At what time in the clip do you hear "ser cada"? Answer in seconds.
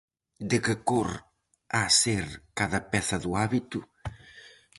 2.01-2.79